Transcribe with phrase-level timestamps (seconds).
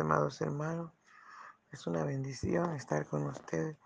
[0.00, 0.92] amados hermanos.
[1.70, 3.76] Es una bendición estar con ustedes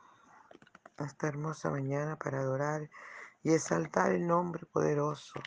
[0.99, 2.91] esta hermosa mañana para adorar
[3.43, 5.41] y exaltar el nombre poderoso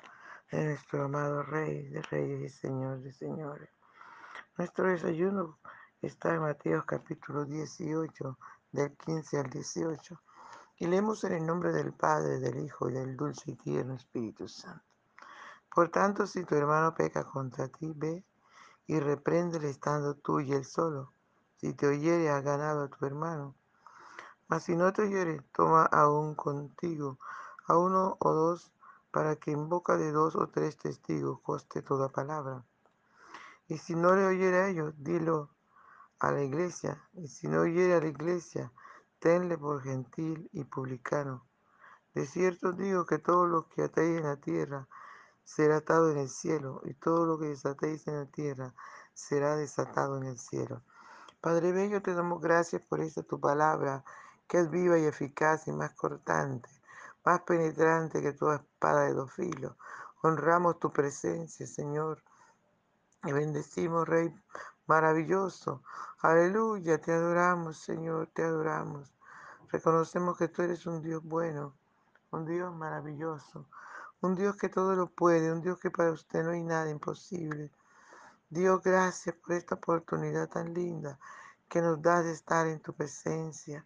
[0.52, 3.70] de nuestro amado Rey de Reyes y Señor de Señores.
[4.57, 5.60] Nuestro desayuno
[6.02, 8.38] está en Mateo capítulo 18,
[8.71, 10.21] del 15 al 18.
[10.77, 14.47] Y leemos en el nombre del Padre, del Hijo y del dulce y tierno Espíritu
[14.47, 14.83] Santo.
[15.74, 18.25] Por tanto, si tu hermano peca contra ti, ve
[18.87, 21.11] y repréndele estando tú y él solo.
[21.57, 23.55] Si te oyere, has ganado a tu hermano.
[24.47, 27.18] Mas si no te oyere, toma aún contigo
[27.65, 28.71] a uno o dos,
[29.11, 32.64] para que en boca de dos o tres testigos coste toda palabra.
[33.67, 35.50] Y si no le oyere a ellos, dilo
[36.19, 37.02] a la iglesia.
[37.13, 38.72] Y si no oyere a la iglesia,
[39.19, 41.45] tenle por gentil y publicano.
[42.13, 44.88] De cierto digo que todo lo que atéis en la tierra
[45.44, 48.73] será atado en el cielo, y todo lo que desatéis en la tierra
[49.13, 50.81] será desatado en el cielo.
[51.41, 54.03] Padre Bello, te damos gracias por esta tu palabra,
[54.47, 56.69] que es viva y eficaz y más cortante,
[57.25, 59.75] más penetrante que toda espada de dos filos.
[60.21, 62.23] Honramos tu presencia, Señor,
[63.23, 64.33] y bendecimos, Rey
[64.88, 65.81] maravilloso.
[66.21, 69.14] Aleluya, te adoramos, Señor, te adoramos.
[69.71, 71.73] Reconocemos que tú eres un Dios bueno,
[72.31, 73.66] un Dios maravilloso,
[74.23, 77.69] un Dios que todo lo puede, un Dios que para usted no hay nada imposible.
[78.49, 81.19] Dios, gracias por esta oportunidad tan linda
[81.67, 83.85] que nos das de estar en tu presencia.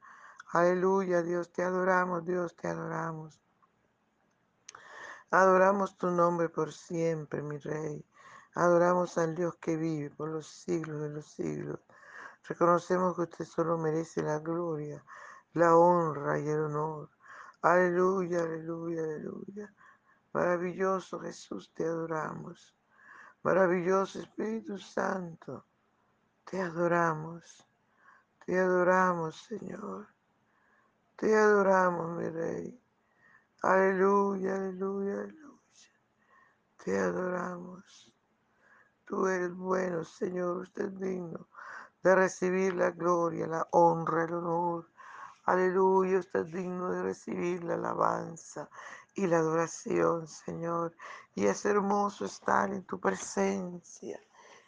[0.51, 3.41] Aleluya, Dios, te adoramos, Dios, te adoramos.
[5.31, 8.05] Adoramos tu nombre por siempre, mi Rey.
[8.53, 11.79] Adoramos al Dios que vive por los siglos de los siglos.
[12.47, 15.03] Reconocemos que usted solo merece la gloria,
[15.53, 17.09] la honra y el honor.
[17.63, 19.73] Aleluya, aleluya, aleluya.
[20.37, 22.75] Maravilloso Jesús, te adoramos.
[23.41, 25.65] Maravilloso Espíritu Santo,
[26.45, 27.65] te adoramos.
[28.45, 30.05] Te adoramos, Señor.
[31.15, 32.79] Te adoramos, mi Rey.
[33.63, 35.91] Aleluya, aleluya, aleluya.
[36.83, 38.13] Te adoramos.
[39.05, 40.57] Tú eres bueno, Señor.
[40.57, 41.47] Usted es digno
[42.03, 44.87] de recibir la gloria, la honra, el honor.
[45.45, 48.69] Aleluya, usted es digno de recibir la alabanza
[49.17, 50.95] y la adoración, Señor.
[51.33, 54.19] Y es hermoso estar en tu presencia.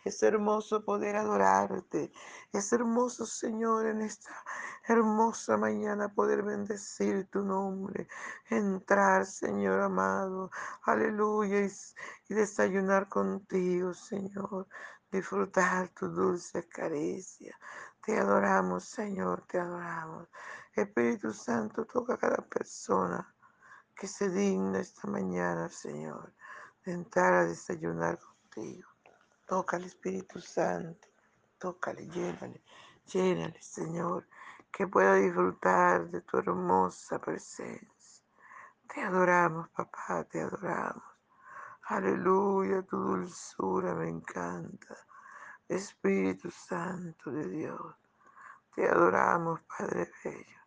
[0.03, 2.11] Es hermoso poder adorarte.
[2.51, 4.31] Es hermoso, Señor, en esta
[4.87, 8.07] hermosa mañana poder bendecir tu nombre.
[8.49, 10.49] Entrar, Señor amado.
[10.83, 11.67] Aleluya.
[12.27, 14.67] Y, desayunar contigo, Señor.
[15.11, 17.55] Disfrutar tu dulce caricia.
[18.03, 20.27] Te adoramos, Señor, te adoramos.
[20.73, 23.35] Espíritu Santo, toca a cada persona
[23.99, 26.33] que se digna esta mañana, Señor,
[26.85, 28.87] de entrar a desayunar contigo.
[29.45, 31.09] Toca al Espíritu Santo,
[31.57, 32.63] tócale, llénale,
[33.11, 34.25] llénale, Señor,
[34.71, 38.23] que pueda disfrutar de tu hermosa presencia.
[38.87, 41.03] Te adoramos, papá, te adoramos.
[41.89, 44.95] Aleluya, tu dulzura me encanta.
[45.67, 47.95] Espíritu Santo de Dios,
[48.73, 50.59] te adoramos, Padre Bello.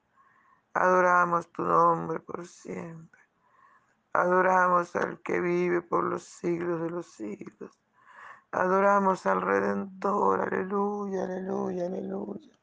[0.75, 3.22] Adoramos tu nombre por siempre.
[4.15, 7.79] Adoramos al que vive por los siglos de los siglos.
[8.51, 12.59] Adoramos al Redentor, aleluya, aleluya, aleluya.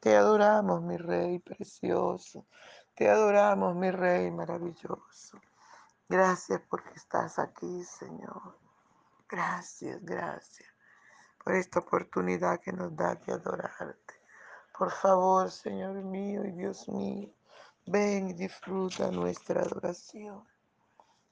[0.00, 2.46] Te adoramos, mi Rey precioso.
[2.94, 5.40] Te adoramos, mi Rey maravilloso.
[6.08, 8.58] Gracias porque estás aquí, Señor.
[9.26, 10.68] Gracias, gracias
[11.42, 14.14] por esta oportunidad que nos da de adorarte.
[14.76, 17.30] Por favor, Señor mío y Dios mío,
[17.86, 20.44] ven y disfruta nuestra adoración.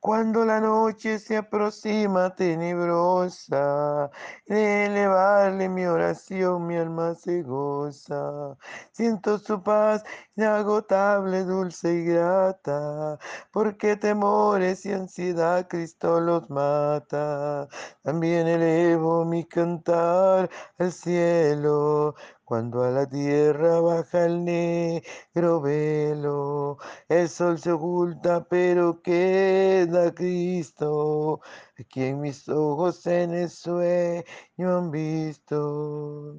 [0.00, 4.10] Cuando la noche se aproxima tenebrosa,
[4.46, 8.56] de elevarle mi oración mi alma se goza.
[8.92, 10.04] Siento su paz
[10.36, 13.18] inagotable, dulce y grata,
[13.52, 17.68] porque temores y ansiedad Cristo los mata.
[18.02, 20.48] También elevo mi cantar
[20.78, 22.14] al cielo
[22.48, 26.78] Cuando a la tierra baja el negro velo,
[27.08, 31.42] el sol se oculta, pero queda Cristo,
[31.78, 36.38] a quien mis ojos en el sueño han visto.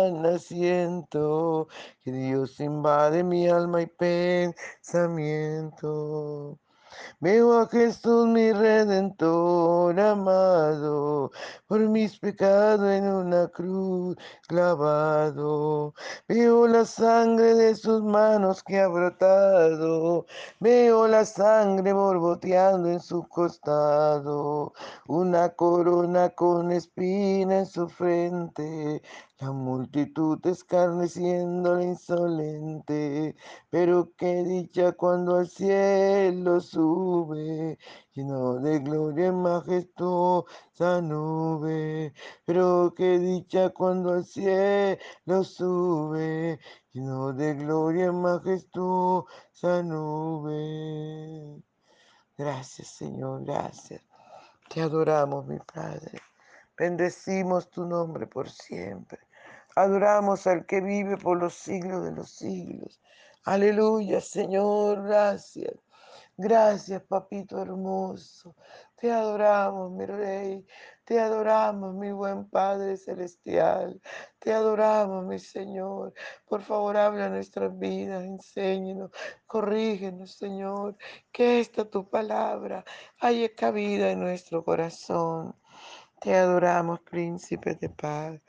[0.39, 1.67] siento
[2.03, 6.59] que Dios invade mi alma y pensamiento.
[7.19, 11.31] Veo a Jesús mi redentor amado,
[11.67, 14.15] por mis pecados en una cruz
[14.47, 15.93] clavado.
[16.27, 20.25] Veo la sangre de sus manos que ha brotado,
[20.59, 24.73] veo la sangre borboteando en su costado,
[25.07, 29.01] una corona con espina en su frente,
[29.41, 33.35] la multitud escarneciendo insolente,
[33.71, 37.79] pero qué dicha cuando al cielo sube,
[38.13, 42.13] lleno de gloria majestuosa nube.
[42.45, 46.59] Pero qué dicha cuando al cielo sube,
[46.93, 51.63] lleno de gloria majestuosa nube.
[52.37, 54.03] Gracias, Señor, gracias.
[54.69, 56.21] Te adoramos, mi Padre.
[56.77, 59.30] Bendecimos tu nombre por siempre.
[59.75, 63.01] Adoramos al que vive por los siglos de los siglos.
[63.43, 65.73] Aleluya, Señor, gracias.
[66.37, 68.55] Gracias, papito hermoso.
[68.95, 70.65] Te adoramos, mi rey.
[71.05, 74.01] Te adoramos, mi buen Padre celestial.
[74.39, 76.13] Te adoramos, mi Señor.
[76.47, 79.11] Por favor, habla nuestras vidas, enséñanos,
[79.45, 80.97] corrígenos, Señor.
[81.31, 82.83] Que esta tu palabra
[83.19, 85.55] haya cabida en nuestro corazón.
[86.19, 88.39] Te adoramos, príncipe de paz.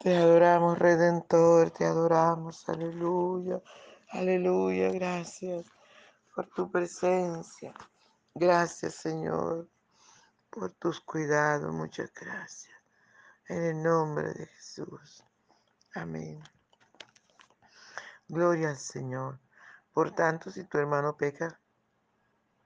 [0.00, 3.60] Te adoramos, Redentor, te adoramos, aleluya,
[4.10, 5.66] aleluya, gracias
[6.32, 7.74] por tu presencia.
[8.32, 9.68] Gracias, Señor,
[10.50, 12.76] por tus cuidados, muchas gracias.
[13.48, 15.24] En el nombre de Jesús.
[15.96, 16.44] Amén.
[18.28, 19.40] Gloria al Señor.
[19.92, 21.60] Por tanto, si tu hermano peca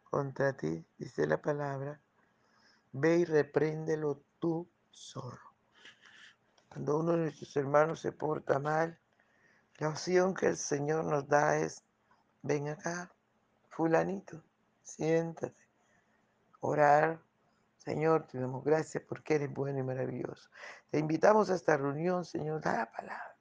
[0.04, 1.98] contra ti, dice la palabra,
[2.92, 5.51] ve y repréndelo tú solo.
[6.72, 8.98] Cuando uno de nuestros hermanos se porta mal,
[9.76, 11.84] la opción que el Señor nos da es,
[12.40, 13.12] ven acá,
[13.68, 14.42] fulanito,
[14.82, 15.68] siéntate,
[16.60, 17.20] orar.
[17.76, 20.48] Señor, te damos gracias porque eres bueno y maravilloso.
[20.88, 23.36] Te invitamos a esta reunión, Señor, da la palabra.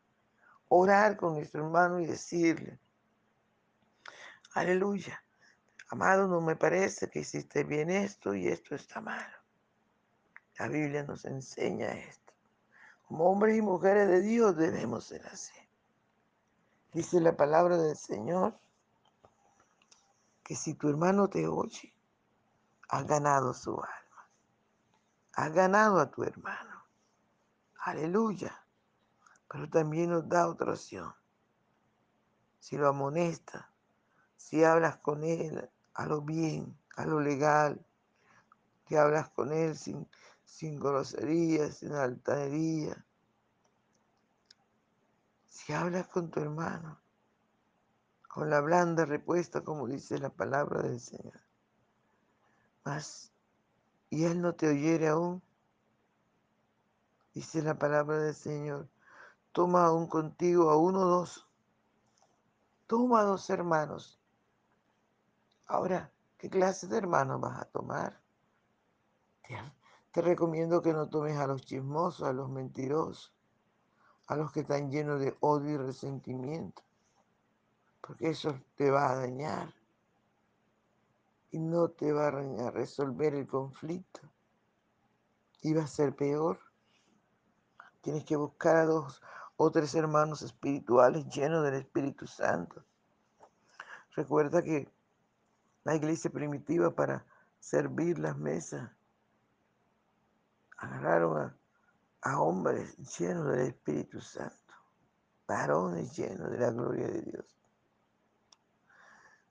[0.67, 2.79] Orar con nuestro hermano y decirle,
[4.55, 5.23] aleluya,
[5.87, 9.37] amado, no me parece que hiciste bien esto y esto está malo.
[10.59, 12.20] La Biblia nos enseña esto.
[13.11, 15.51] Como hombres y mujeres de Dios debemos ser así.
[16.93, 18.57] Dice la palabra del Señor
[20.45, 21.93] que si tu hermano te oye,
[22.87, 24.29] has ganado su alma.
[25.33, 26.85] Has ganado a tu hermano.
[27.79, 28.65] Aleluya.
[29.49, 31.13] Pero también nos da otra opción.
[32.61, 33.73] Si lo amonesta,
[34.37, 37.85] si hablas con él a lo bien, a lo legal,
[38.85, 40.07] que hablas con él sin
[40.51, 43.05] sin groserías, sin altanería.
[45.51, 46.97] Si hablas con tu hermano,
[48.29, 51.41] con la blanda repuesta, como dice la palabra del Señor,
[52.85, 53.33] mas,
[54.09, 55.43] y él no te oyere aún,
[57.33, 58.87] dice la palabra del Señor,
[59.51, 61.45] toma aún contigo a uno o dos,
[62.87, 64.21] toma a dos hermanos.
[65.67, 68.21] Ahora, ¿qué clase de hermanos vas a tomar?
[70.11, 73.35] Te recomiendo que no tomes a los chismosos, a los mentirosos,
[74.31, 76.81] a los que están llenos de odio y resentimiento,
[77.99, 79.73] porque eso te va a dañar
[81.51, 84.21] y no te va a resolver el conflicto
[85.61, 86.61] y va a ser peor.
[87.99, 89.21] Tienes que buscar a dos
[89.57, 92.85] o tres hermanos espirituales llenos del Espíritu Santo.
[94.15, 94.89] Recuerda que
[95.83, 97.25] la iglesia primitiva para
[97.59, 98.91] servir las mesas
[100.77, 101.60] agarraron a,
[102.23, 104.75] hombres llenos del Espíritu Santo,
[105.47, 107.45] varones llenos de la gloria de Dios.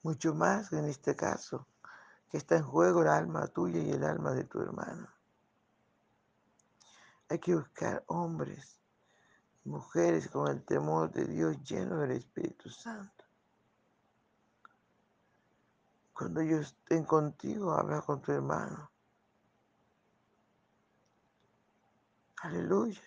[0.02, 1.66] Mucho más en este caso,
[2.30, 5.08] que está en juego el alma tuya y el alma de tu hermano.
[7.28, 8.80] Hay que buscar hombres
[9.64, 13.24] mujeres con el temor de Dios lleno del Espíritu Santo.
[16.12, 18.89] Cuando ellos estén contigo, habla con tu hermano.
[22.42, 23.02] Aleluya.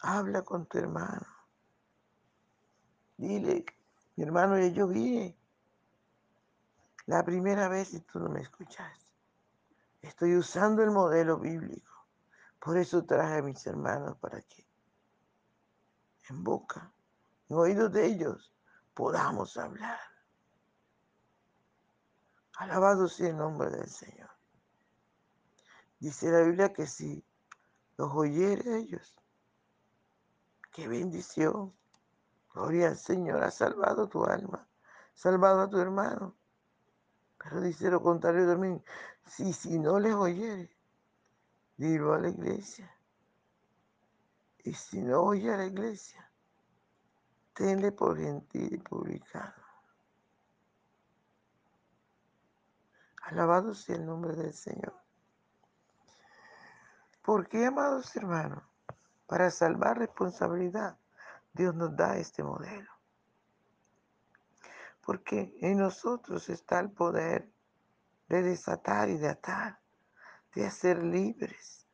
[0.00, 1.26] Habla con tu hermano.
[3.16, 3.64] Dile,
[4.16, 5.36] mi hermano, yo vine
[7.06, 9.12] la primera vez y tú no me escuchaste.
[10.00, 11.92] Estoy usando el modelo bíblico.
[12.58, 14.66] Por eso traje a mis hermanos para que
[16.30, 16.90] en boca,
[17.48, 18.52] en oídos de ellos,
[18.94, 20.00] podamos hablar.
[22.56, 24.31] Alabado sea el nombre del Señor.
[26.02, 27.24] Dice la Biblia que si
[27.96, 29.14] los oyere ellos,
[30.72, 31.72] qué bendición.
[32.52, 34.66] Gloria al Señor, ha salvado tu alma,
[35.14, 36.34] salvado a tu hermano.
[37.38, 38.82] Pero dice lo contrario también,
[39.26, 40.76] si, si no les oyere,
[41.76, 42.92] dilo a la iglesia.
[44.64, 46.28] Y si no oye a la iglesia,
[47.52, 49.54] tenle por gentil y publicano.
[53.22, 55.01] Alabado sea el nombre del Señor.
[57.22, 58.64] ¿Por qué, amados hermanos?
[59.26, 60.98] Para salvar responsabilidad,
[61.52, 62.90] Dios nos da este modelo.
[65.02, 67.48] Porque en nosotros está el poder
[68.28, 69.78] de desatar y de atar,
[70.54, 71.86] de hacer libres.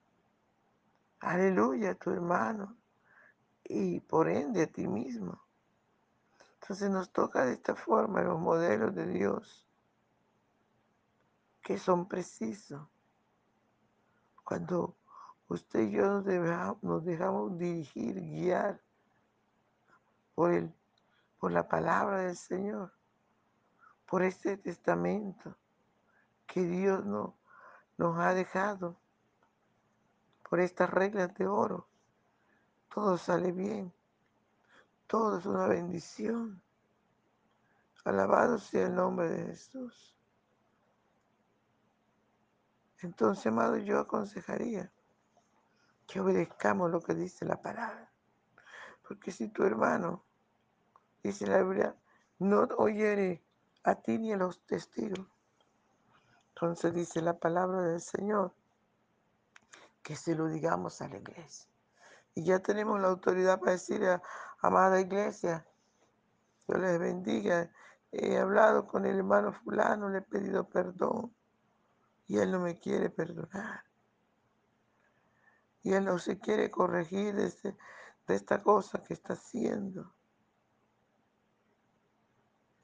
[1.21, 2.79] Aleluya, tu hermano.
[3.65, 5.43] Y por ende a ti mismo.
[6.55, 9.67] Entonces nos toca de esta forma los modelos de Dios
[11.63, 12.89] que son precisos.
[14.43, 14.98] Cuando
[15.49, 16.23] usted y yo
[16.83, 18.81] nos dejamos, dirigir, guiar
[20.35, 20.73] por, el,
[21.39, 22.93] por la palabra del Señor,
[24.07, 25.57] por este testamento
[26.47, 27.37] que Dios no,
[27.97, 28.97] nos ha dejado,
[30.49, 31.87] por estas reglas de oro.
[32.95, 33.93] Todo sale bien,
[35.07, 36.63] todo es una bendición.
[38.05, 40.17] Alabado sea el nombre de Jesús.
[43.01, 44.91] Entonces, amado, yo aconsejaría
[46.09, 48.11] que obedezcamos lo que dice la palabra.
[49.07, 50.25] Porque si tu hermano,
[51.23, 51.95] dice la Biblia,
[52.39, 53.45] no oyere
[53.85, 55.27] a ti ni a los testigos,
[56.49, 58.53] entonces dice la palabra del Señor,
[60.03, 61.71] que se lo digamos a la iglesia.
[62.35, 64.23] Y ya tenemos la autoridad para decirle a
[64.61, 65.67] amada iglesia,
[66.67, 67.71] Dios les bendiga.
[68.11, 71.35] He hablado con el hermano fulano, le he pedido perdón
[72.27, 73.88] y él no me quiere perdonar.
[75.83, 77.77] Y él no se quiere corregir de, este,
[78.27, 80.15] de esta cosa que está haciendo.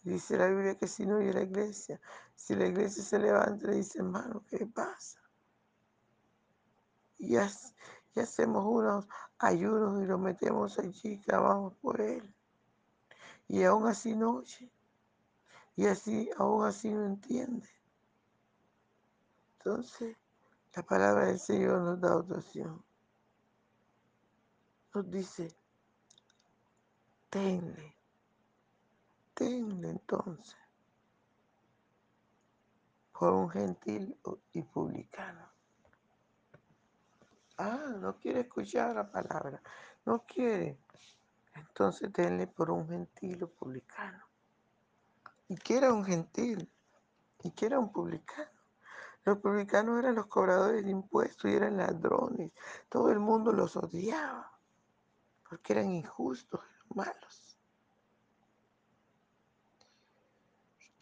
[0.03, 1.99] Dice la Biblia que si no oye la iglesia,
[2.35, 5.19] si la iglesia se levanta y dice, hermano, ¿qué pasa?
[7.19, 9.09] Y, y hacemos unos
[9.39, 12.35] ayunos y lo metemos allí, clamamos por él.
[13.49, 14.71] Y aún así no oye.
[15.77, 17.69] Y así, aún así no entiende.
[19.59, 20.17] Entonces,
[20.77, 22.85] la palabra del Señor nos da otra opción.
[24.95, 25.57] Nos dice,
[27.31, 27.97] tenle,
[29.35, 30.57] tenle entonces
[33.13, 34.19] por un gentil
[34.53, 35.49] y publicano.
[37.59, 39.63] Ah, no quiere escuchar la palabra,
[40.05, 40.79] no quiere.
[41.55, 44.25] Entonces tenle por un gentil o publicano.
[45.49, 46.69] ¿Y qué era un gentil?
[47.43, 48.54] ¿Y qué era un publicano?
[49.25, 52.53] Los publicanos eran los cobradores de impuestos y eran ladrones.
[52.89, 54.59] Todo el mundo los odiaba
[55.49, 57.59] porque eran injustos, eran malos.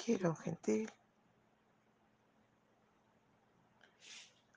[0.07, 0.91] ¿Y era un gentil?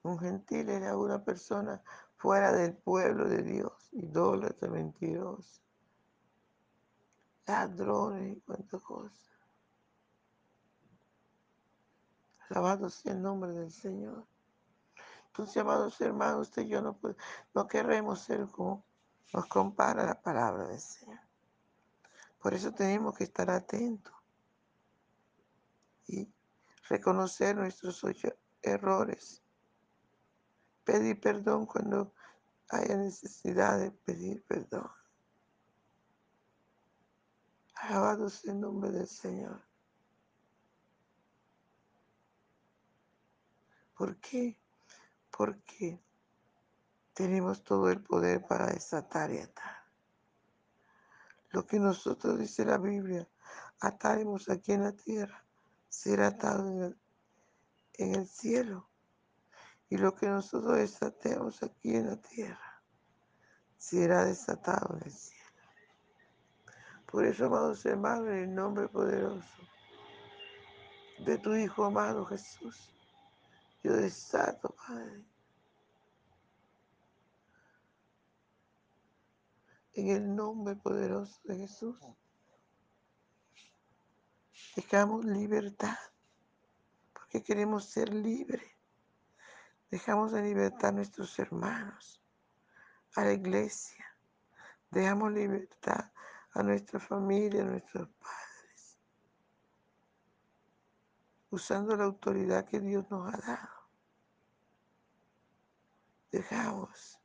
[0.04, 1.82] Un gentil era una persona
[2.18, 5.62] fuera del pueblo de Dios, idólatra, mentirosa,
[7.48, 9.35] ladrones y cuantas cosas.
[12.50, 14.26] Alabado sea el nombre del Señor.
[15.28, 16.98] Entonces, amados hermanos, usted y yo no,
[17.54, 18.86] no queremos ser como
[19.34, 21.20] nos compara la palabra del Señor.
[22.40, 24.14] Por eso tenemos que estar atentos
[26.08, 26.32] y
[26.88, 28.02] reconocer nuestros
[28.62, 29.42] errores.
[30.84, 32.14] Pedir perdón cuando
[32.70, 34.90] haya necesidad de pedir perdón.
[37.76, 39.62] Alabado sea el nombre del Señor.
[43.96, 44.60] ¿Por qué?
[45.32, 46.02] Porque
[47.14, 49.86] tenemos todo el poder para desatar y atar.
[51.52, 53.28] Lo que nosotros dice la Biblia,
[53.80, 55.46] ataremos aquí en la tierra,
[55.88, 56.68] será atado
[57.94, 58.90] en el, cielo.
[59.90, 62.84] Y lo que nosotros desatemos aquí en la tierra,
[63.78, 65.46] será desatado en el cielo.
[67.06, 69.62] Por eso, amados hermanos, en el nombre poderoso
[71.20, 72.95] de tu Hijo amado Jesús,
[73.86, 75.24] yo desato, Padre,
[79.94, 81.96] en el nombre poderoso de Jesús.
[84.76, 85.98] Dejamos libertad,
[87.14, 88.68] porque queremos ser libres.
[89.92, 92.20] Dejamos en libertad a nuestros hermanos,
[93.16, 94.04] a la iglesia.
[94.90, 96.12] Dejamos libertad
[96.54, 98.45] a nuestra familia, a nuestros padres,
[101.50, 103.70] usando la autoridad que Dios nos ha dado.
[106.32, 107.20] Dejamos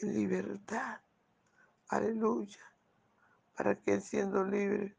[0.00, 1.00] en libertad,
[1.88, 2.64] aleluya,
[3.56, 4.96] para que Él siendo libre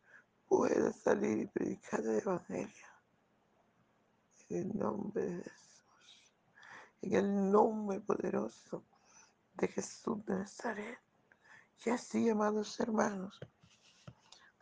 [0.47, 2.87] pueda salir y predicar el Evangelio.
[4.49, 6.33] En el nombre de Jesús,
[7.01, 8.83] en el nombre poderoso
[9.53, 10.99] de Jesús de Nazaret.
[11.85, 13.39] Y así, amados hermanos,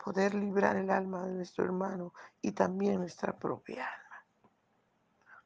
[0.02, 4.26] poder librar el alma de nuestro hermano y también nuestra propia alma.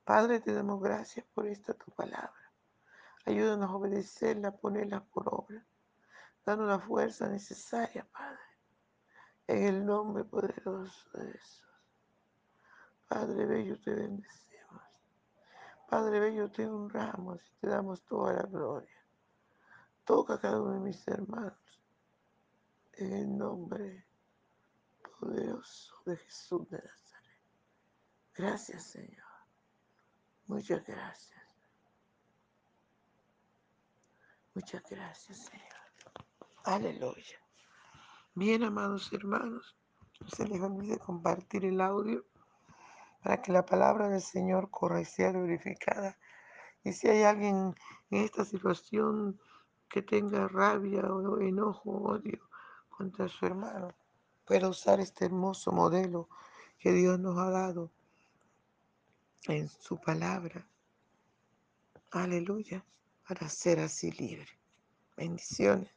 [0.05, 2.53] Padre, te damos gracias por esta tu palabra.
[3.27, 5.65] Ayúdanos a obedecerla, ponerla por obra,
[6.45, 8.39] dando la fuerza necesaria, Padre,
[9.47, 11.65] en el nombre poderoso de Jesús.
[13.09, 14.83] Padre Bello, te bendecimos.
[15.89, 19.05] Padre Bello, te honramos y te damos toda la gloria.
[20.05, 21.83] Toca a cada uno de mis hermanos
[22.93, 24.07] en el nombre
[25.25, 27.41] poderoso de Jesús de Nazaret.
[28.35, 29.25] Gracias, Señor.
[30.47, 31.43] Muchas gracias.
[34.55, 35.65] Muchas gracias, Señor.
[36.65, 37.39] Aleluya.
[38.35, 39.77] Bien, amados hermanos,
[40.21, 42.25] no se les olvide compartir el audio
[43.23, 46.19] para que la palabra del Señor corra y sea glorificada.
[46.83, 47.75] Y si hay alguien
[48.11, 49.41] en esta situación
[49.89, 52.47] que tenga rabia o enojo odio
[52.91, 53.95] contra su hermano,
[54.45, 56.29] pueda usar este hermoso modelo
[56.79, 57.91] que Dios nos ha dado
[59.49, 60.67] en su palabra.
[62.11, 62.85] Aleluya.
[63.27, 64.49] Para ser así libre.
[65.17, 65.91] Bendiciones.